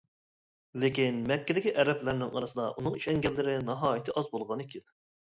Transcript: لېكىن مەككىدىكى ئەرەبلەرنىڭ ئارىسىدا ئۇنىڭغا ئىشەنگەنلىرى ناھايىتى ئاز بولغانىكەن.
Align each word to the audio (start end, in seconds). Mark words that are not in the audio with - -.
لېكىن 0.83 1.19
مەككىدىكى 1.31 1.73
ئەرەبلەرنىڭ 1.83 2.31
ئارىسىدا 2.39 2.65
ئۇنىڭغا 2.71 3.03
ئىشەنگەنلىرى 3.03 3.55
ناھايىتى 3.69 4.17
ئاز 4.23 4.31
بولغانىكەن. 4.33 4.89